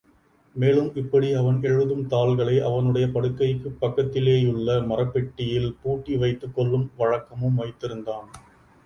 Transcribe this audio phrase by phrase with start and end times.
[0.55, 8.27] மேலும் இப்படி அவன் எழுதும் தாள்களை அவனுடைய படுக்கைக்குப் பக்கத்திலேயுள்ள மரப்பெட்டியில் பூட்டி வைத்துக் கொள்ளும் வழக்கமும் வைத்திருந்தான்.